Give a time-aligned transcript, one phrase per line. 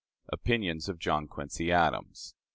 [0.29, 2.33] Opinions of John Quincy Adams.